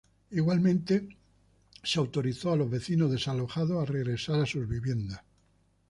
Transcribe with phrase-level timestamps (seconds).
[0.31, 1.09] Igualmente,
[1.83, 5.21] se autorizó a los vecinos desalojados a regresar a sus viviendas.